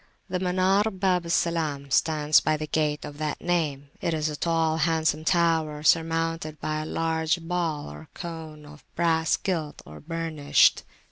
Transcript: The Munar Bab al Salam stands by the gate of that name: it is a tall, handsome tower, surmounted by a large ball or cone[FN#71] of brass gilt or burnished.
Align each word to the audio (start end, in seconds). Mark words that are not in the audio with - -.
The 0.29 0.39
Munar 0.39 0.99
Bab 0.99 1.27
al 1.27 1.29
Salam 1.29 1.91
stands 1.91 2.39
by 2.39 2.57
the 2.57 2.65
gate 2.65 3.05
of 3.05 3.19
that 3.19 3.39
name: 3.39 3.91
it 4.01 4.15
is 4.15 4.29
a 4.29 4.35
tall, 4.35 4.77
handsome 4.77 5.23
tower, 5.23 5.83
surmounted 5.83 6.59
by 6.59 6.77
a 6.81 6.87
large 6.87 7.39
ball 7.39 7.87
or 7.87 8.09
cone[FN#71] 8.15 8.73
of 8.73 8.95
brass 8.95 9.37
gilt 9.37 9.83
or 9.85 9.99
burnished. 9.99 10.81